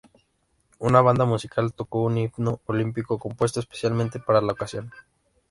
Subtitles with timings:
[0.79, 4.91] Una banda musical tocó un Himno Olímpico, compuesto especialmente para la ocasión.